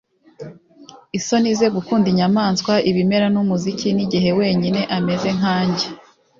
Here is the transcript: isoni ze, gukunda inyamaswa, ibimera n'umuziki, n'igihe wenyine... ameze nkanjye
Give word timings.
isoni 1.17 1.49
ze, 1.59 1.67
gukunda 1.75 2.05
inyamaswa, 2.13 2.73
ibimera 2.89 3.27
n'umuziki, 3.33 3.87
n'igihe 3.95 4.29
wenyine... 4.39 4.81
ameze 4.97 5.29
nkanjye 5.37 5.85